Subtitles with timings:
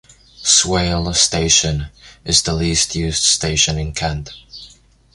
[0.41, 1.85] Swale Station
[2.25, 4.31] is the least used station in Kent.